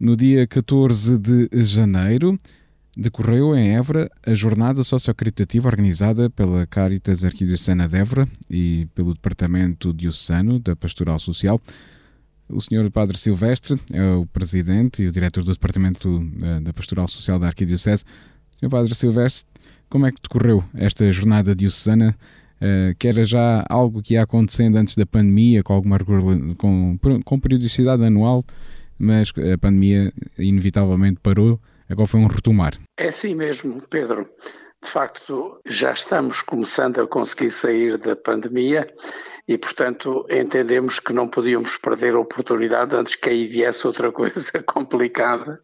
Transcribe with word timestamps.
No 0.00 0.16
dia 0.16 0.46
14 0.46 1.18
de 1.18 1.48
janeiro, 1.64 2.38
decorreu 2.96 3.56
em 3.56 3.74
Évora 3.74 4.08
a 4.24 4.32
jornada 4.32 4.84
sociocaritativa 4.84 5.66
organizada 5.66 6.30
pela 6.30 6.64
Caritas 6.68 7.24
Arquidiocesana 7.24 7.88
de 7.88 7.98
Évora 7.98 8.28
e 8.48 8.86
pelo 8.94 9.12
Departamento 9.12 9.92
Diocesano 9.92 10.60
da 10.60 10.76
Pastoral 10.76 11.18
Social. 11.18 11.60
O 12.48 12.60
Sr. 12.60 12.88
Padre 12.92 13.18
Silvestre 13.18 13.76
é 13.92 14.12
o 14.12 14.24
presidente 14.24 15.02
e 15.02 15.08
o 15.08 15.10
diretor 15.10 15.42
do 15.42 15.52
Departamento 15.52 16.24
eh, 16.44 16.60
da 16.60 16.72
Pastoral 16.72 17.08
Social 17.08 17.36
da 17.40 17.48
Arquidiocese. 17.48 18.04
Sr. 18.52 18.68
Padre 18.68 18.94
Silvestre, 18.94 19.50
como 19.90 20.06
é 20.06 20.12
que 20.12 20.22
decorreu 20.22 20.62
esta 20.74 21.10
jornada 21.10 21.56
diocesana? 21.56 22.14
Uh, 22.60 22.92
que 22.98 23.06
era 23.06 23.24
já 23.24 23.64
algo 23.68 24.02
que 24.02 24.14
ia 24.14 24.22
acontecendo 24.24 24.78
antes 24.78 24.96
da 24.96 25.06
pandemia, 25.06 25.62
com 25.62 25.74
alguma 25.74 25.96
com, 26.56 26.98
com 27.24 27.38
periodicidade 27.38 28.02
anual, 28.04 28.44
mas 28.98 29.32
a 29.52 29.58
pandemia 29.58 30.12
inevitavelmente 30.38 31.20
parou. 31.22 31.60
Agora 31.88 32.06
foi 32.06 32.20
um 32.20 32.26
retomar. 32.26 32.74
É 32.98 33.08
assim 33.08 33.34
mesmo, 33.34 33.80
Pedro. 33.88 34.28
De 34.82 34.90
facto, 34.90 35.60
já 35.66 35.92
estamos 35.92 36.42
começando 36.42 37.00
a 37.00 37.06
conseguir 37.06 37.50
sair 37.50 37.98
da 37.98 38.14
pandemia 38.14 38.86
e, 39.48 39.56
portanto, 39.56 40.26
entendemos 40.28 41.00
que 41.00 41.14
não 41.14 41.26
podíamos 41.26 41.74
perder 41.78 42.14
a 42.14 42.20
oportunidade 42.20 42.94
antes 42.94 43.14
que 43.14 43.30
aí 43.30 43.46
viesse 43.46 43.86
outra 43.86 44.12
coisa 44.12 44.62
complicada 44.62 45.58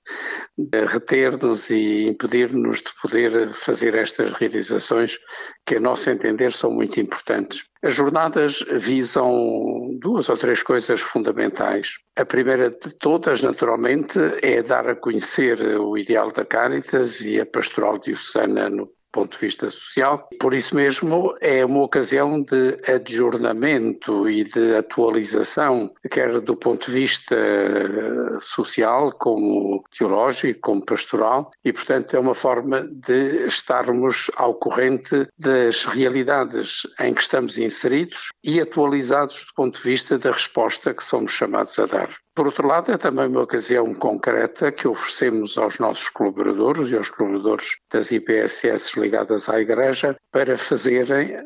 de 0.56 0.86
reter-nos 0.86 1.68
e 1.68 2.08
impedir-nos 2.08 2.78
de 2.78 2.90
poder 3.02 3.50
fazer 3.50 3.94
estas 3.94 4.32
realizações 4.32 5.18
que, 5.66 5.76
a 5.76 5.80
nosso 5.80 6.08
entender, 6.08 6.52
são 6.52 6.70
muito 6.70 6.98
importantes. 6.98 7.64
As 7.82 7.94
jornadas 7.94 8.64
visam 8.72 9.98
duas 10.00 10.30
ou 10.30 10.38
três 10.38 10.62
coisas 10.62 11.02
fundamentais. 11.02 11.98
A 12.16 12.24
primeira 12.24 12.70
de 12.70 12.94
todas, 12.98 13.42
naturalmente, 13.42 14.18
é 14.42 14.62
dar 14.62 14.88
a 14.88 14.96
conhecer 14.96 15.60
o 15.78 15.98
ideal 15.98 16.32
da 16.32 16.46
Caritas 16.46 17.20
e 17.20 17.38
a 17.38 17.44
pastoral 17.44 17.98
diocesana 17.98 18.70
no 18.70 18.90
ponto 19.14 19.38
de 19.38 19.46
vista 19.46 19.70
social. 19.70 20.28
Por 20.40 20.52
isso 20.52 20.74
mesmo, 20.74 21.34
é 21.40 21.64
uma 21.64 21.84
ocasião 21.84 22.42
de 22.42 22.80
adjornamento 22.86 24.28
e 24.28 24.42
de 24.42 24.74
atualização, 24.74 25.94
quer 26.10 26.40
do 26.40 26.56
ponto 26.56 26.86
de 26.86 26.92
vista 26.92 27.36
eh, 27.36 28.38
social, 28.40 29.12
como 29.12 29.84
teológico, 29.96 30.60
como 30.60 30.84
pastoral, 30.84 31.52
e, 31.64 31.72
portanto, 31.72 32.16
é 32.16 32.18
uma 32.18 32.34
forma 32.34 32.82
de 32.82 33.46
estarmos 33.46 34.30
ao 34.36 34.54
corrente 34.54 35.28
das 35.38 35.84
realidades 35.84 36.82
em 36.98 37.14
que 37.14 37.22
estamos 37.22 37.56
inseridos 37.58 38.30
e 38.42 38.60
atualizados 38.60 39.44
do 39.46 39.54
ponto 39.54 39.80
de 39.80 39.88
vista 39.88 40.18
da 40.18 40.32
resposta 40.32 40.92
que 40.92 41.04
somos 41.04 41.32
chamados 41.32 41.78
a 41.78 41.86
dar. 41.86 42.23
Por 42.34 42.46
outro 42.46 42.66
lado, 42.66 42.90
é 42.90 42.98
também 42.98 43.28
uma 43.28 43.42
ocasião 43.42 43.94
concreta 43.94 44.72
que 44.72 44.88
oferecemos 44.88 45.56
aos 45.56 45.78
nossos 45.78 46.08
colaboradores 46.08 46.90
e 46.90 46.96
aos 46.96 47.08
colaboradores 47.08 47.76
das 47.92 48.10
IPSS 48.10 48.98
ligadas 48.98 49.48
à 49.48 49.60
Igreja 49.60 50.16
para 50.32 50.58
fazerem 50.58 51.36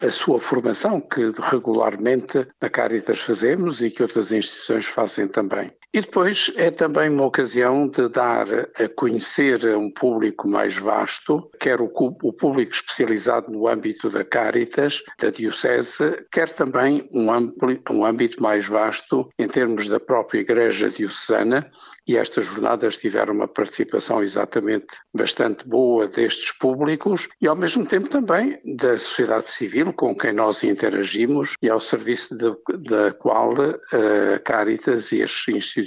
a 0.00 0.10
sua 0.10 0.38
formação, 0.38 1.00
que 1.00 1.32
regularmente 1.40 2.46
na 2.60 2.68
Caritas 2.68 3.20
fazemos 3.20 3.80
e 3.80 3.90
que 3.90 4.02
outras 4.02 4.32
instituições 4.32 4.84
fazem 4.84 5.26
também. 5.26 5.72
E 5.94 6.00
depois 6.00 6.52
é 6.56 6.72
também 6.72 7.08
uma 7.08 7.24
ocasião 7.26 7.86
de 7.86 8.08
dar 8.08 8.48
a 8.52 8.88
conhecer 8.96 9.64
a 9.64 9.78
um 9.78 9.92
público 9.92 10.48
mais 10.48 10.76
vasto, 10.76 11.48
quer 11.60 11.80
o, 11.80 11.88
o 11.94 12.32
público 12.32 12.72
especializado 12.72 13.52
no 13.52 13.68
âmbito 13.68 14.10
da 14.10 14.24
Caritas, 14.24 15.04
da 15.20 15.30
Diocese, 15.30 16.26
quer 16.32 16.50
também 16.50 17.08
um, 17.12 17.32
amplo, 17.32 17.78
um 17.90 18.04
âmbito 18.04 18.42
mais 18.42 18.66
vasto 18.66 19.28
em 19.38 19.46
termos 19.46 19.86
da 19.86 20.00
própria 20.00 20.40
Igreja 20.40 20.90
Diocesana, 20.90 21.70
e 22.06 22.16
estas 22.16 22.46
jornadas 22.46 22.98
tiveram 22.98 23.32
uma 23.32 23.48
participação 23.48 24.22
exatamente 24.22 24.98
bastante 25.14 25.66
boa 25.66 26.06
destes 26.06 26.52
públicos 26.52 27.28
e 27.40 27.46
ao 27.46 27.56
mesmo 27.56 27.86
tempo 27.86 28.08
também 28.08 28.60
da 28.76 28.98
sociedade 28.98 29.48
civil 29.48 29.90
com 29.92 30.14
quem 30.14 30.32
nós 30.32 30.62
interagimos 30.64 31.54
e 31.62 31.70
ao 31.70 31.80
serviço 31.80 32.36
da 32.36 33.12
qual 33.14 33.54
a 33.54 34.38
Caritas 34.40 35.12
e 35.12 35.22
as 35.22 35.48
instituições 35.48 35.83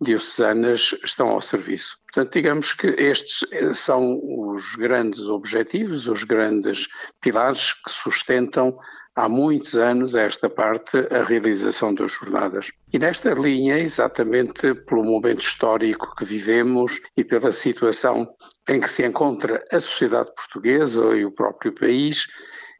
diocesanas 0.00 0.94
estão 1.04 1.28
ao 1.28 1.40
serviço. 1.40 1.98
Portanto, 2.04 2.32
digamos 2.32 2.72
que 2.72 2.86
estes 2.86 3.44
são 3.74 4.20
os 4.22 4.76
grandes 4.76 5.28
objetivos, 5.28 6.06
os 6.06 6.24
grandes 6.24 6.86
pilares 7.20 7.72
que 7.72 7.90
sustentam 7.90 8.78
há 9.16 9.28
muitos 9.28 9.76
anos 9.76 10.14
a 10.14 10.22
esta 10.22 10.50
parte 10.50 10.96
a 11.10 11.24
realização 11.24 11.94
das 11.94 12.12
jornadas. 12.12 12.70
E 12.92 12.98
nesta 12.98 13.32
linha, 13.32 13.78
exatamente 13.78 14.74
pelo 14.74 15.04
momento 15.04 15.40
histórico 15.40 16.14
que 16.16 16.24
vivemos 16.24 17.00
e 17.16 17.24
pela 17.24 17.52
situação 17.52 18.28
em 18.68 18.80
que 18.80 18.90
se 18.90 19.06
encontra 19.06 19.62
a 19.70 19.78
sociedade 19.78 20.34
portuguesa 20.34 21.02
e 21.16 21.24
o 21.24 21.32
próprio 21.32 21.72
país, 21.72 22.26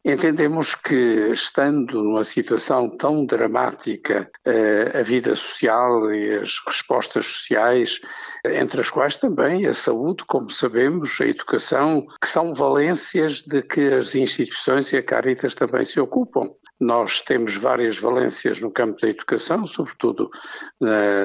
Entendemos 0.07 0.75
que, 0.75 1.31
estando 1.33 2.03
numa 2.03 2.23
situação 2.23 2.95
tão 2.95 3.25
dramática, 3.25 4.29
eh, 4.45 4.99
a 4.99 5.01
vida 5.01 5.35
social 5.35 6.13
e 6.13 6.35
as 6.35 6.61
respostas 6.63 7.25
sociais, 7.25 7.99
entre 8.45 8.81
as 8.81 8.91
quais 8.91 9.17
também 9.17 9.65
a 9.65 9.73
saúde, 9.73 10.23
como 10.27 10.51
sabemos, 10.51 11.19
a 11.19 11.25
educação, 11.25 12.05
que 12.21 12.27
são 12.27 12.53
valências 12.53 13.41
de 13.41 13.63
que 13.63 13.81
as 13.95 14.13
instituições 14.13 14.93
e 14.93 14.97
a 14.97 15.01
Caritas 15.01 15.55
também 15.55 15.83
se 15.83 15.99
ocupam. 15.99 16.51
Nós 16.79 17.21
temos 17.21 17.55
várias 17.55 17.97
valências 17.97 18.59
no 18.59 18.69
campo 18.69 18.99
da 18.99 19.07
educação, 19.07 19.65
sobretudo 19.65 20.29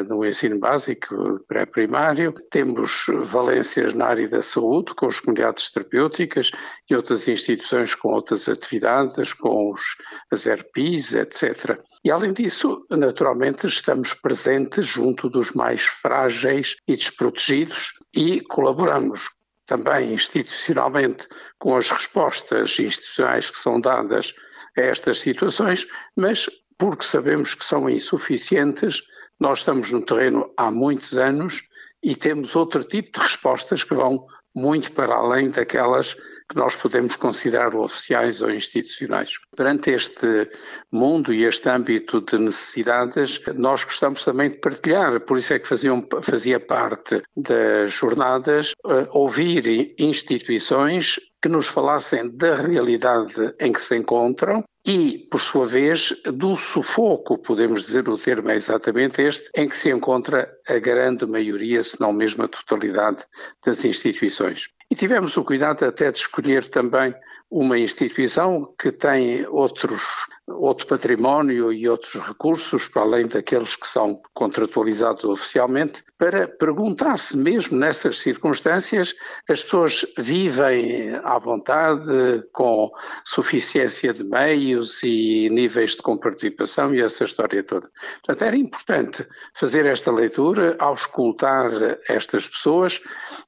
no 0.08 0.24
ensino 0.24 0.58
básico, 0.58 1.40
pré-primário. 1.48 2.32
Temos 2.50 3.06
valências 3.24 3.92
na 3.92 4.06
área 4.06 4.28
da 4.28 4.42
saúde, 4.42 4.94
com 4.94 5.06
as 5.06 5.18
comunidades 5.18 5.70
terapêuticas 5.70 6.50
e 6.88 6.94
outras 6.94 7.26
instituições 7.26 7.94
com 7.94 8.10
outras 8.10 8.48
atividades, 8.48 9.32
com 9.32 9.72
os, 9.72 9.82
as 10.30 10.46
ERPIs, 10.46 11.14
etc. 11.14 11.80
E, 12.04 12.10
além 12.10 12.32
disso, 12.32 12.86
naturalmente, 12.88 13.66
estamos 13.66 14.14
presentes 14.14 14.86
junto 14.86 15.28
dos 15.28 15.50
mais 15.50 15.82
frágeis 15.82 16.76
e 16.86 16.94
desprotegidos 16.94 17.92
e 18.14 18.40
colaboramos 18.40 19.28
também 19.66 20.12
institucionalmente 20.14 21.28
com 21.58 21.76
as 21.76 21.90
respostas 21.90 22.76
institucionais 22.78 23.50
que 23.50 23.58
são 23.58 23.80
dadas 23.80 24.34
a 24.76 24.80
estas 24.80 25.20
situações, 25.20 25.86
mas 26.16 26.48
porque 26.78 27.04
sabemos 27.04 27.54
que 27.54 27.64
são 27.64 27.88
insuficientes, 27.88 29.02
nós 29.38 29.58
estamos 29.60 29.90
no 29.90 30.02
terreno 30.02 30.52
há 30.56 30.70
muitos 30.70 31.16
anos 31.16 31.62
e 32.02 32.16
temos 32.16 32.56
outro 32.56 32.82
tipo 32.84 33.12
de 33.12 33.20
respostas 33.20 33.84
que 33.84 33.94
vão 33.94 34.26
muito 34.54 34.92
para 34.92 35.14
além 35.14 35.50
daquelas 35.50 36.14
que 36.14 36.56
nós 36.56 36.74
podemos 36.74 37.14
considerar 37.14 37.76
oficiais 37.76 38.42
ou 38.42 38.50
institucionais. 38.50 39.38
Perante 39.56 39.90
este 39.90 40.50
mundo 40.90 41.32
e 41.32 41.44
este 41.44 41.68
âmbito 41.68 42.20
de 42.20 42.38
necessidades, 42.38 43.40
nós 43.54 43.84
gostamos 43.84 44.24
também 44.24 44.50
de 44.50 44.56
partilhar, 44.56 45.20
por 45.20 45.38
isso 45.38 45.54
é 45.54 45.60
que 45.60 45.68
faziam, 45.68 46.04
fazia 46.22 46.58
parte 46.58 47.22
das 47.36 47.92
jornadas 47.92 48.72
uh, 48.84 49.06
ouvir 49.12 49.94
instituições 49.96 51.20
que 51.42 51.48
nos 51.48 51.68
falassem 51.68 52.28
da 52.36 52.54
realidade 52.54 53.54
em 53.58 53.72
que 53.72 53.80
se 53.80 53.96
encontram 53.96 54.64
e, 54.84 55.26
por 55.30 55.40
sua 55.40 55.66
vez, 55.66 56.14
do 56.24 56.56
sufoco, 56.56 57.38
podemos 57.38 57.84
dizer 57.84 58.08
o 58.08 58.18
termo 58.18 58.50
é 58.50 58.56
exatamente 58.56 59.22
este, 59.22 59.50
em 59.54 59.68
que 59.68 59.76
se 59.76 59.90
encontra 59.90 60.50
a 60.66 60.78
grande 60.78 61.26
maioria, 61.26 61.82
se 61.82 62.00
não 62.00 62.12
mesmo 62.12 62.44
a 62.44 62.48
totalidade 62.48 63.24
das 63.64 63.84
instituições. 63.84 64.68
E 64.90 64.94
tivemos 64.94 65.36
o 65.36 65.44
cuidado 65.44 65.84
até 65.84 66.10
de 66.10 66.18
escolher 66.18 66.66
também 66.66 67.14
uma 67.50 67.78
instituição 67.78 68.72
que 68.78 68.90
tem 68.92 69.46
outros 69.46 70.26
outro 70.48 70.86
património 70.86 71.72
e 71.72 71.88
outros 71.88 72.14
recursos, 72.14 72.88
para 72.88 73.02
além 73.02 73.26
daqueles 73.26 73.76
que 73.76 73.86
são 73.86 74.20
contratualizados 74.34 75.24
oficialmente, 75.24 76.02
para 76.18 76.48
perguntar 76.48 77.18
se 77.18 77.36
mesmo 77.36 77.78
nessas 77.78 78.18
circunstâncias 78.18 79.14
as 79.48 79.62
pessoas 79.62 80.04
vivem 80.18 81.14
à 81.22 81.38
vontade, 81.38 82.44
com 82.52 82.90
suficiência 83.24 84.12
de 84.12 84.24
meios 84.24 85.02
e 85.02 85.48
níveis 85.50 85.92
de 85.92 86.02
comparticipação 86.02 86.94
e 86.94 87.00
essa 87.00 87.24
história 87.24 87.62
toda. 87.62 87.88
Portanto, 88.24 88.42
era 88.42 88.56
importante 88.56 89.26
fazer 89.54 89.86
esta 89.86 90.10
leitura, 90.10 90.76
auscultar 90.78 91.70
estas 92.08 92.48
pessoas 92.48 93.00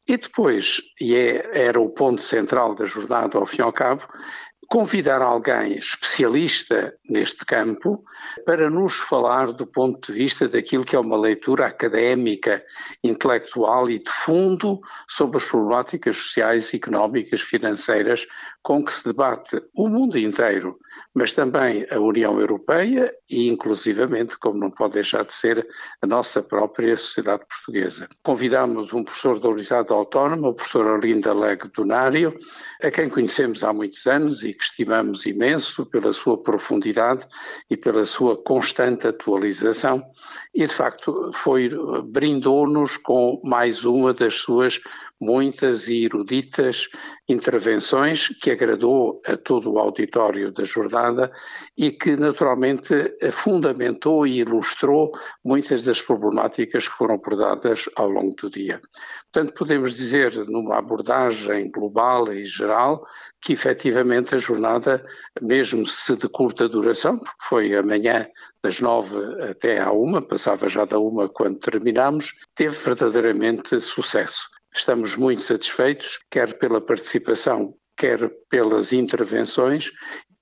e 0.08 0.16
depois, 0.16 0.80
e 1.00 1.14
é, 1.14 1.66
era 1.66 1.80
o 1.80 1.90
ponto 1.90 2.22
central 2.22 2.74
da 2.74 2.86
jornada 2.86 3.38
ao 3.38 3.46
fim 3.46 3.60
e 3.60 3.64
ao 3.64 3.72
cabo, 3.72 4.02
convidar 4.72 5.20
alguém 5.20 5.74
especialista 5.74 6.94
neste 7.06 7.44
campo 7.44 8.02
para 8.46 8.70
nos 8.70 8.96
falar 8.96 9.52
do 9.52 9.66
ponto 9.66 10.10
de 10.10 10.18
vista 10.18 10.48
daquilo 10.48 10.82
que 10.82 10.96
é 10.96 10.98
uma 10.98 11.14
leitura 11.18 11.66
académica, 11.66 12.64
intelectual 13.04 13.90
e 13.90 13.98
de 13.98 14.10
fundo 14.10 14.80
sobre 15.06 15.36
as 15.36 15.44
problemáticas 15.44 16.16
sociais, 16.16 16.72
económicas, 16.72 17.42
financeiras 17.42 18.26
com 18.62 18.84
que 18.84 18.92
se 18.92 19.04
debate 19.04 19.60
o 19.74 19.88
mundo 19.88 20.16
inteiro, 20.16 20.78
mas 21.12 21.32
também 21.32 21.84
a 21.90 21.98
União 21.98 22.38
Europeia 22.38 23.12
e, 23.28 23.48
inclusivamente, 23.48 24.38
como 24.38 24.58
não 24.58 24.70
pode 24.70 24.94
deixar 24.94 25.24
de 25.24 25.34
ser, 25.34 25.66
a 26.00 26.06
nossa 26.06 26.42
própria 26.42 26.96
sociedade 26.96 27.44
portuguesa. 27.46 28.08
Convidamos 28.22 28.92
um 28.92 29.02
professor 29.02 29.40
da 29.40 29.48
Universidade 29.48 29.92
Autónoma, 29.92 30.48
o 30.48 30.54
professor 30.54 30.86
Arlinda 30.86 31.34
Leg 31.34 31.68
Donário, 31.74 32.38
a 32.80 32.90
quem 32.90 33.08
conhecemos 33.08 33.64
há 33.64 33.72
muitos 33.72 34.06
anos 34.06 34.44
e 34.44 34.54
que 34.54 34.62
estimamos 34.62 35.26
imenso 35.26 35.84
pela 35.86 36.12
sua 36.12 36.40
profundidade 36.40 37.26
e 37.68 37.76
pela 37.76 38.04
sua 38.04 38.36
constante 38.36 39.06
atualização, 39.06 40.02
e 40.54 40.66
de 40.66 40.74
facto 40.74 41.30
foi 41.34 41.70
brindou-nos 42.04 42.96
com 42.96 43.40
mais 43.44 43.84
uma 43.84 44.14
das 44.14 44.34
suas 44.34 44.80
muitas 45.22 45.88
e 45.88 46.04
eruditas 46.04 46.88
intervenções 47.28 48.26
que 48.28 48.50
agradou 48.50 49.22
a 49.24 49.36
todo 49.36 49.72
o 49.72 49.78
auditório 49.78 50.50
da 50.50 50.64
jornada 50.64 51.30
e 51.78 51.92
que 51.92 52.16
naturalmente 52.16 52.92
fundamentou 53.30 54.26
e 54.26 54.40
ilustrou 54.40 55.12
muitas 55.44 55.84
das 55.84 56.02
problemáticas 56.02 56.88
que 56.88 56.96
foram 56.96 57.14
abordadas 57.14 57.88
ao 57.94 58.10
longo 58.10 58.34
do 58.34 58.50
dia. 58.50 58.80
Portanto, 59.32 59.54
podemos 59.56 59.94
dizer, 59.94 60.34
numa 60.48 60.76
abordagem 60.76 61.70
global 61.70 62.32
e 62.32 62.44
geral, 62.44 63.06
que 63.40 63.52
efetivamente 63.52 64.34
a 64.34 64.38
jornada, 64.38 65.06
mesmo 65.40 65.86
se 65.86 66.16
de 66.16 66.28
curta 66.28 66.68
duração, 66.68 67.16
porque 67.16 67.44
foi 67.48 67.76
amanhã 67.76 68.28
das 68.62 68.80
nove 68.80 69.16
até 69.42 69.80
à 69.80 69.92
uma, 69.92 70.20
passava 70.20 70.68
já 70.68 70.84
da 70.84 70.98
uma 70.98 71.28
quando 71.28 71.60
terminamos, 71.60 72.34
teve 72.54 72.76
verdadeiramente 72.76 73.80
sucesso. 73.80 74.51
Estamos 74.74 75.16
muito 75.16 75.42
satisfeitos, 75.42 76.18
quer 76.30 76.58
pela 76.58 76.80
participação, 76.80 77.74
quer 77.96 78.30
pelas 78.50 78.92
intervenções, 78.92 79.90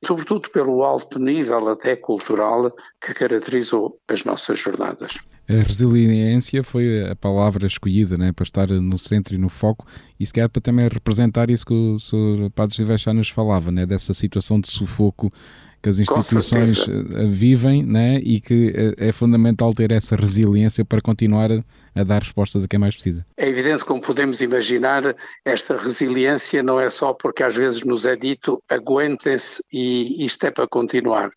sobretudo 0.05 0.49
pelo 0.51 0.83
alto 0.83 1.19
nível 1.19 1.69
até 1.69 1.97
cultural 1.97 2.73
que 3.01 3.13
caracterizou 3.13 3.99
as 4.09 4.25
nossas 4.25 4.59
jornadas. 4.59 5.19
A 5.49 5.65
resiliência 5.65 6.63
foi 6.63 7.11
a 7.11 7.17
palavra 7.17 7.67
escolhida 7.67 8.17
né, 8.17 8.31
para 8.33 8.45
estar 8.45 8.69
no 8.69 8.97
centro 8.97 9.35
e 9.35 9.39
no 9.39 9.49
foco, 9.49 9.85
e 10.19 10.25
se 10.25 10.33
calhar 10.33 10.49
para 10.49 10.63
também 10.63 10.87
representar 10.87 11.51
isso 11.51 11.67
que 11.67 11.75
o 11.75 11.99
Sr. 11.99 12.51
Padre 12.55 12.77
Silvestre 12.77 13.13
nos 13.13 13.31
falava, 13.31 13.73
né, 13.73 13.85
dessa 13.85 14.15
situação 14.15 14.61
de 14.61 14.71
sufoco 14.71 15.33
que 15.83 15.89
as 15.89 15.99
instituições 15.99 16.87
eh, 16.87 17.27
vivem 17.27 17.83
né, 17.83 18.19
e 18.23 18.41
que 18.41 18.73
eh, 18.75 19.09
é 19.09 19.13
fundamental 19.13 19.73
ter 19.73 19.93
essa 19.93 20.15
resiliência 20.15 20.85
para 20.85 21.01
continuar 21.01 21.51
a, 21.51 21.63
a, 21.95 22.05
dar 22.05 22.23
respostas 22.23 22.65
a 22.65 22.69
quem 22.69 22.79
mais 22.79 22.95
precisa. 22.95 23.25
É 23.37 23.49
evidente, 23.49 23.85
como 23.85 24.01
podemos 24.01 24.41
imaginar, 24.43 25.17
esta 25.45 25.77
resiliência 25.77 26.63
não 26.63 26.79
é 26.79 26.91
só 26.91 27.15
porque 27.15 27.43
às 27.43 27.57
vezes 27.57 27.83
nos 27.83 28.05
é 28.05 28.15
dito 28.15 28.63
aguentem-se 28.69 29.63
e 29.73 30.25
isto 30.25 30.45
é 30.45 30.51
para 30.51 30.69
continuar. 30.69 31.31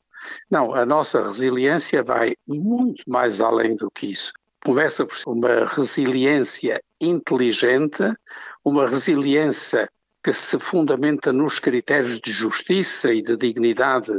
Não, 0.50 0.74
a 0.74 0.86
nossa 0.86 1.26
resiliência 1.26 2.04
vai 2.04 2.36
muito 2.48 3.04
mais 3.08 3.42
além 3.42 3.76
do 3.76 3.90
que 3.90 4.08
isso. 4.08 4.32
Começa 4.64 5.06
por 5.06 5.18
uma 5.28 5.66
resiliência 5.66 6.82
inteligente, 7.00 8.04
uma 8.64 8.88
resiliência 8.88 9.90
que 10.24 10.32
se 10.32 10.58
fundamenta 10.58 11.34
nos 11.34 11.60
critérios 11.60 12.20
de 12.20 12.32
justiça 12.32 13.14
e 13.14 13.22
de 13.22 13.36
dignidade 13.36 14.12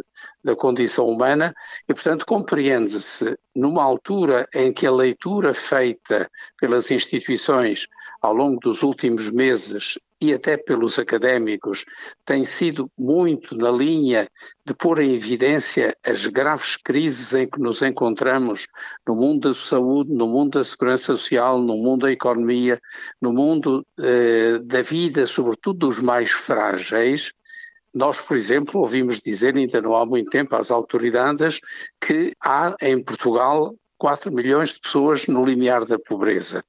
da 0.44 0.55
condição 0.55 1.08
humana 1.08 1.55
e, 1.88 1.94
portanto, 1.94 2.26
compreende-se 2.26 3.37
numa 3.55 3.82
altura 3.82 4.46
em 4.55 4.73
que 4.73 4.87
a 4.87 4.93
leitura 4.93 5.55
feita 5.55 6.31
pelas 6.61 6.91
instituições 6.91 7.88
ao 8.20 8.35
longo 8.35 8.61
dos 8.61 8.82
últimos 8.82 9.31
meses 9.31 9.99
e 10.20 10.32
até 10.32 10.56
pelos 10.56 10.99
académicos 10.99 11.85
tem 12.25 12.44
sido 12.44 12.91
muito 12.96 13.55
na 13.56 13.70
linha 13.70 14.29
de 14.67 14.73
pôr 14.73 15.00
em 15.00 15.14
evidência 15.14 15.94
as 16.02 16.26
graves 16.26 16.76
crises 16.76 17.35
em 17.35 17.46
que 17.46 17.61
nos 17.61 17.82
encontramos 17.82 18.67
no 19.06 19.14
mundo 19.14 19.49
da 19.49 19.55
saúde, 19.55 20.12
no 20.12 20.26
mundo 20.26 20.58
da 20.58 20.64
segurança 20.64 21.17
social, 21.17 21.61
no 21.61 21.76
mundo 21.76 22.02
da 22.02 22.12
economia, 22.12 22.81
no 23.20 23.32
mundo 23.32 23.87
eh, 24.00 24.58
da 24.64 24.81
vida, 24.81 25.26
sobretudo 25.26 25.81
dos 25.81 26.00
mais 26.00 26.31
frágeis, 26.31 27.32
nós, 27.94 28.20
por 28.20 28.37
exemplo, 28.37 28.81
ouvimos 28.81 29.20
dizer, 29.20 29.55
ainda 29.56 29.81
não 29.81 29.94
há 29.94 30.05
muito 30.05 30.31
tempo, 30.31 30.56
às 30.56 30.70
autoridades, 30.70 31.61
que 32.00 32.35
há 32.41 32.75
em 32.81 33.02
Portugal 33.02 33.75
4 33.96 34.32
milhões 34.32 34.70
de 34.70 34.81
pessoas 34.81 35.26
no 35.29 35.44
limiar 35.44 35.85
da 35.85 35.99
pobreza. 35.99 36.64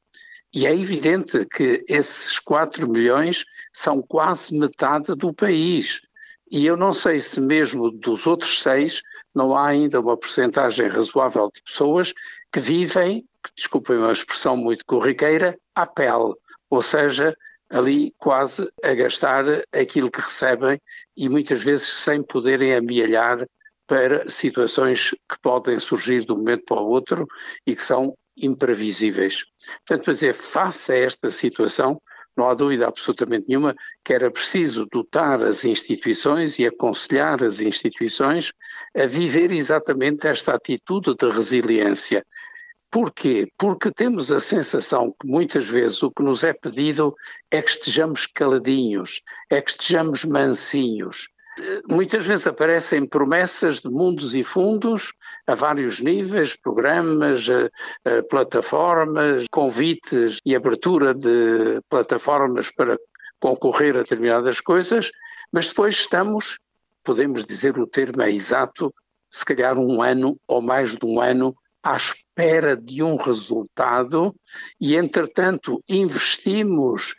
E 0.53 0.65
é 0.65 0.73
evidente 0.73 1.45
que 1.45 1.83
esses 1.89 2.39
4 2.39 2.87
milhões 2.87 3.43
são 3.73 4.01
quase 4.01 4.57
metade 4.57 5.13
do 5.15 5.33
país. 5.33 6.01
E 6.49 6.65
eu 6.65 6.77
não 6.77 6.93
sei 6.93 7.19
se 7.19 7.41
mesmo 7.41 7.91
dos 7.91 8.25
outros 8.25 8.61
seis 8.61 9.01
não 9.33 9.57
há 9.57 9.67
ainda 9.67 9.99
uma 9.99 10.15
porcentagem 10.15 10.87
razoável 10.87 11.51
de 11.53 11.61
pessoas 11.61 12.13
que 12.51 12.59
vivem, 12.59 13.25
desculpem 13.53 13.97
uma 13.97 14.13
expressão 14.13 14.55
muito 14.55 14.85
corriqueira, 14.85 15.57
à 15.73 15.85
pele, 15.85 16.33
ou 16.69 16.81
seja, 16.81 17.35
ali 17.69 18.13
quase 18.17 18.69
a 18.83 18.93
gastar 18.93 19.45
aquilo 19.71 20.11
que 20.11 20.21
recebem 20.21 20.79
e 21.15 21.27
muitas 21.27 21.63
vezes 21.63 21.87
sem 21.87 22.21
poderem 22.23 22.75
amealhar 22.75 23.47
para 23.87 24.29
situações 24.29 25.11
que 25.11 25.39
podem 25.41 25.77
surgir 25.79 26.25
de 26.25 26.31
um 26.31 26.37
momento 26.37 26.65
para 26.65 26.81
o 26.81 26.87
outro 26.87 27.27
e 27.65 27.75
que 27.75 27.83
são 27.83 28.15
imprevisíveis. 28.37 29.43
Portanto, 29.85 30.11
dizer, 30.11 30.33
face 30.33 30.91
a 30.91 30.97
esta 30.97 31.29
situação, 31.29 32.01
não 32.35 32.49
há 32.49 32.53
dúvida 32.53 32.87
absolutamente 32.87 33.47
nenhuma 33.47 33.75
que 34.03 34.13
era 34.13 34.29
preciso 34.29 34.85
dotar 34.91 35.41
as 35.41 35.63
instituições 35.63 36.59
e 36.59 36.65
aconselhar 36.65 37.41
as 37.43 37.61
instituições 37.61 38.51
a 38.95 39.05
viver 39.05 39.51
exatamente 39.51 40.27
esta 40.27 40.53
atitude 40.53 41.15
de 41.15 41.29
resiliência, 41.29 42.25
Porquê? 42.95 43.51
Porque 43.57 43.91
temos 43.91 44.31
a 44.31 44.39
sensação 44.39 45.13
que 45.19 45.27
muitas 45.27 45.67
vezes 45.67 46.01
o 46.01 46.09
que 46.09 46.23
nos 46.23 46.45
é 46.45 46.53
pedido 46.53 47.13
é 47.51 47.61
que 47.61 47.71
estejamos 47.71 48.25
caladinhos, 48.25 49.21
é 49.49 49.59
que 49.61 49.71
estejamos 49.71 50.23
mansinhos. 50.23 51.27
Muitas 51.89 52.25
vezes 52.25 52.47
aparecem 52.47 53.05
promessas 53.05 53.81
de 53.81 53.89
mundos 53.89 54.33
e 54.33 54.45
fundos 54.45 55.13
a 55.45 55.55
vários 55.55 55.99
níveis, 55.99 56.55
programas, 56.55 57.47
plataformas, 58.29 59.43
convites 59.51 60.39
e 60.45 60.55
abertura 60.55 61.13
de 61.13 61.81
plataformas 61.89 62.71
para 62.71 62.97
concorrer 63.41 63.97
a 63.97 64.03
determinadas 64.03 64.61
coisas, 64.61 65.11
mas 65.51 65.67
depois 65.67 65.95
estamos, 65.95 66.59
podemos 67.03 67.43
dizer 67.43 67.77
o 67.77 67.85
termo 67.85 68.21
é 68.21 68.31
exato, 68.31 68.95
se 69.29 69.43
calhar 69.43 69.77
um 69.77 70.01
ano 70.01 70.39
ou 70.47 70.61
mais 70.61 70.95
de 70.95 71.05
um 71.05 71.19
ano 71.19 71.53
à 71.85 71.95
espera 71.97 72.75
de 72.75 73.03
um 73.03 73.15
resultado 73.15 74.35
e, 74.81 74.95
entretanto, 74.95 75.83
investimos 75.87 77.13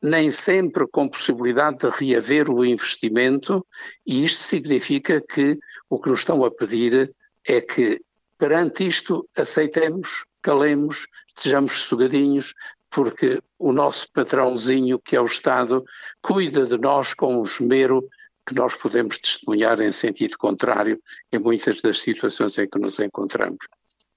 nem 0.00 0.30
sempre 0.30 0.86
com 0.86 1.08
possibilidade 1.08 1.78
de 1.78 1.90
reaver 1.90 2.48
o 2.48 2.64
investimento, 2.64 3.66
e 4.06 4.22
isto 4.22 4.44
significa 4.44 5.20
que 5.20 5.58
o 5.90 5.98
que 5.98 6.08
nos 6.08 6.20
estão 6.20 6.44
a 6.44 6.52
pedir 6.52 7.12
é 7.44 7.60
que, 7.60 8.00
perante 8.38 8.86
isto, 8.86 9.28
aceitemos, 9.36 10.24
calemos, 10.40 11.08
estejamos 11.26 11.72
sossegadinhos, 11.72 12.54
porque 12.90 13.42
o 13.58 13.72
nosso 13.72 14.06
patrãozinho, 14.12 15.00
que 15.00 15.16
é 15.16 15.20
o 15.20 15.24
Estado, 15.24 15.84
cuida 16.22 16.64
de 16.64 16.78
nós 16.78 17.12
com 17.12 17.40
um 17.40 17.42
esmero 17.42 18.08
que 18.46 18.54
nós 18.54 18.76
podemos 18.76 19.18
testemunhar 19.18 19.80
em 19.80 19.90
sentido 19.90 20.38
contrário 20.38 21.02
em 21.32 21.40
muitas 21.40 21.80
das 21.80 21.98
situações 22.00 22.56
em 22.58 22.68
que 22.68 22.78
nos 22.78 23.00
encontramos. 23.00 23.66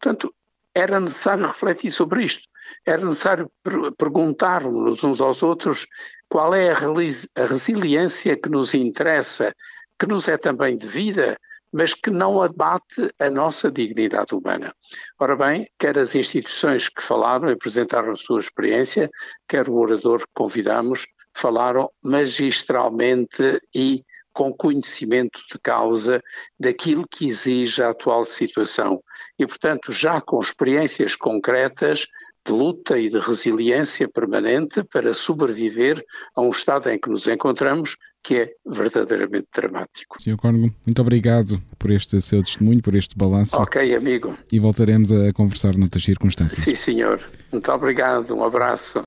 Portanto, 0.05 0.31
era 0.75 0.99
necessário 0.99 1.47
refletir 1.47 1.89
sobre 1.89 2.23
isto, 2.23 2.47
era 2.85 3.03
necessário 3.03 3.49
per 3.63 3.91
perguntarmos 3.97 5.03
uns 5.03 5.19
aos 5.19 5.41
outros 5.41 5.87
qual 6.29 6.53
é 6.53 6.71
a, 6.71 6.77
a 6.77 7.45
resiliência 7.47 8.37
que 8.37 8.47
nos 8.47 8.75
interessa, 8.75 9.51
que 9.97 10.05
nos 10.05 10.27
é 10.27 10.37
também 10.37 10.77
devida, 10.77 11.39
mas 11.73 11.95
que 11.95 12.11
não 12.11 12.39
abate 12.39 13.11
a 13.17 13.31
nossa 13.31 13.71
dignidade 13.71 14.35
humana. 14.35 14.75
Ora 15.19 15.35
bem, 15.35 15.67
quer 15.79 15.97
as 15.97 16.13
instituições 16.13 16.87
que 16.87 17.01
falaram 17.01 17.49
e 17.49 17.53
apresentaram 17.53 18.11
a 18.11 18.15
sua 18.15 18.39
experiência, 18.39 19.09
quer 19.47 19.67
o 19.67 19.73
orador 19.73 20.19
que 20.19 20.33
convidamos, 20.35 21.07
falaram 21.33 21.89
magistralmente 22.03 23.59
e 23.73 24.03
com 24.31 24.53
conhecimento 24.53 25.39
de 25.51 25.57
causa 25.57 26.21
daquilo 26.59 27.07
que 27.09 27.25
exige 27.25 27.81
a 27.81 27.89
atual 27.89 28.23
situação 28.23 29.01
e, 29.37 29.45
portanto, 29.45 29.91
já 29.91 30.21
com 30.21 30.39
experiências 30.39 31.15
concretas 31.15 32.07
de 32.45 32.51
luta 32.51 32.97
e 32.99 33.09
de 33.09 33.19
resiliência 33.19 34.07
permanente 34.07 34.83
para 34.83 35.13
sobreviver 35.13 36.03
a 36.35 36.41
um 36.41 36.51
estado 36.51 36.89
em 36.89 36.99
que 36.99 37.09
nos 37.09 37.27
encontramos 37.27 37.97
que 38.21 38.35
é 38.35 38.53
verdadeiramente 38.65 39.47
dramático. 39.55 40.19
Sr. 40.19 40.35
Cónigo, 40.35 40.73
muito 40.83 41.01
obrigado 41.01 41.61
por 41.77 41.91
este 41.91 42.19
seu 42.21 42.41
testemunho, 42.41 42.81
por 42.81 42.95
este 42.95 43.15
balanço. 43.15 43.55
Ok, 43.57 43.95
amigo. 43.95 44.35
E 44.51 44.59
voltaremos 44.59 45.11
a 45.11 45.31
conversar 45.31 45.75
noutras 45.77 46.03
circunstâncias. 46.03 46.63
Sim, 46.63 46.75
senhor. 46.75 47.21
Muito 47.51 47.71
obrigado. 47.71 48.35
Um 48.35 48.43
abraço. 48.43 49.03